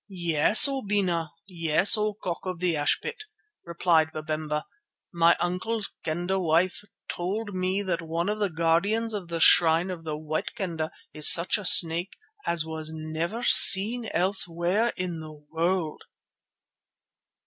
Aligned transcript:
"Yes, 0.25 0.67
O 0.67 0.81
Bena. 0.81 1.29
Yes, 1.47 1.95
O 1.95 2.15
Cock 2.15 2.47
of 2.47 2.59
the 2.59 2.75
Ashpit," 2.75 3.25
replied 3.63 4.11
Babemba. 4.11 4.65
"My 5.13 5.37
uncle's 5.39 5.95
Kendar 6.03 6.39
wife 6.39 6.83
told 7.07 7.53
me 7.53 7.83
that 7.83 8.01
one 8.01 8.27
of 8.27 8.39
the 8.39 8.49
guardians 8.49 9.13
of 9.13 9.27
the 9.27 9.39
shrine 9.39 9.91
of 9.91 10.03
the 10.03 10.17
White 10.17 10.55
Kendah 10.55 10.89
is 11.13 11.31
such 11.31 11.55
a 11.59 11.65
snake 11.65 12.17
as 12.47 12.65
was 12.65 12.89
never 12.91 13.43
seen 13.43 14.07
elsewhere 14.11 14.91
in 14.97 15.19
the 15.19 15.33
world." 15.33 16.01